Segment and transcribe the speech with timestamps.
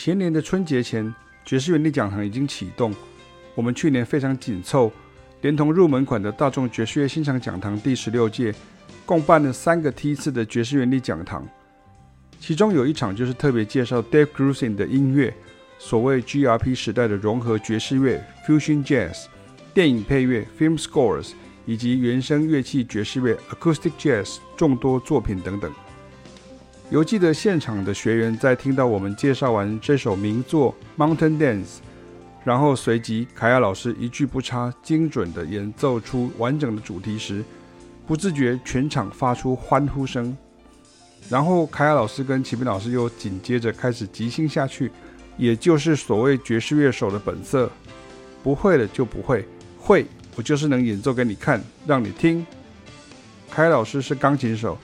[0.00, 1.12] 前年的春节前，
[1.44, 2.94] 爵士原地讲堂已经启动。
[3.56, 4.92] 我们去年非常紧凑，
[5.40, 8.54] 连同入门款的大众爵士乐欣赏讲堂第十六届，
[9.04, 11.44] 共办了三个梯次的爵士原地讲堂。
[12.38, 15.34] 其中有一场就是特别介绍 Dave Grusin 的音乐，
[15.80, 19.24] 所谓 GRP 时代的融合爵士乐 （Fusion Jazz）、
[19.74, 21.32] 电影配乐 （Film Scores）
[21.66, 25.72] 以及原声乐器爵士乐 （Acoustic Jazz） 众多作品等等。
[26.90, 31.64] 犹记得现场的学员在听到我们介绍完这首名作《Mountain Dance》，
[32.42, 37.44] 然后随即凯亚老师一句不差、精准地演奏出完整的主题时，
[38.06, 40.34] 不自觉全场发出欢呼声。
[41.28, 44.90] 然后凯亚老师跟齐斌老师又紧接着开始即兴下去，
[45.36, 47.70] 也就是所谓爵士乐手的本色：
[48.42, 49.46] 不会了就不会，
[49.78, 52.46] 会我就是能演奏给你看，让你听。
[53.50, 54.78] 凯老师是钢琴手。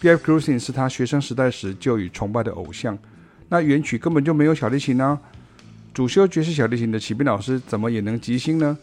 [0.00, 0.24] B.F.
[0.24, 2.98] g r u s i n 是他学生时代时就已崇拜的偶像，
[3.50, 5.20] 那原曲根本就没有小提琴呢。
[5.92, 8.78] 主修爵士小提琴的启斌老师怎么也能即兴呢？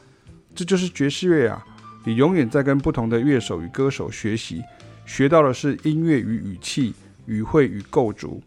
[0.54, 1.66] 这就是爵士乐啊！
[2.06, 4.62] 你永远在跟不同的乐手与歌手学习，
[5.08, 6.94] 学到的是音乐与语气、
[7.26, 8.40] 语汇与构筑。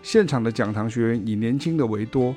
[0.00, 2.34] 现场的讲堂学员以年轻的为多，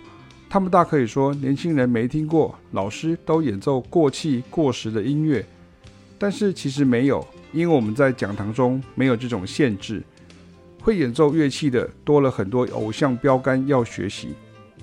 [0.49, 5.45] 他们大可以说年轻人没听过，老师都演奏过气过时的音乐，
[6.17, 7.23] 但是其实没有。
[7.51, 10.01] 因为我们在讲堂中没有这种限制，
[10.79, 14.29] 会演奏乐器的多了很多偶像标杆要学习，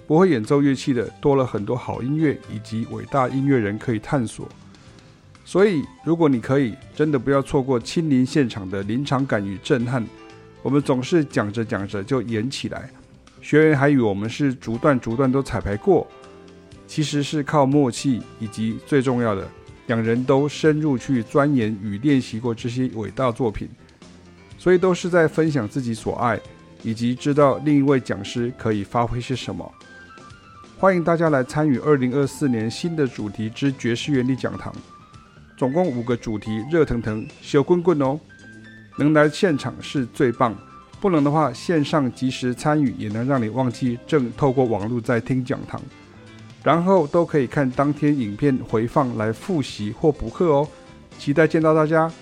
[0.06, 4.48] 不会演奏乐器的多了很多好音乐以及伟大音乐人可以探索。
[5.44, 10.04] 所以，如果你可以，真的不要错过亲临现场的临场感与震撼。
[10.62, 12.90] 我们总是讲着讲着就演起来，
[13.40, 16.06] 学员还以为我们是逐段逐段都彩排过，
[16.86, 19.48] 其实是靠默契以及最重要的。
[19.88, 23.68] 两人都深入去钻研与练习过这些伟大作品，
[24.58, 26.38] 所以都是在分享自己所爱，
[26.82, 29.70] 以及知道另一位讲师可以发挥些什么。
[30.78, 34.72] 欢迎大家来参与二零二四年新的主题之爵士原理讲堂，
[35.56, 38.20] 总共五个主题，热腾腾、小滚滚哦！
[38.98, 40.54] 能来现场是最棒，
[41.00, 45.80] 不能的话线上及时参与也能让你忘记正透过网络在听讲堂。
[46.68, 50.68] 然后都可以看当天影片回放来复习或补课哦，
[51.18, 52.12] 期待见到大家。